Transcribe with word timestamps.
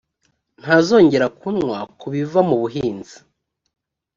ntazongera 0.61 1.25
kunywa 1.39 1.77
ku 1.99 2.07
biva 2.13 2.39
mubuhinzi 2.47 3.15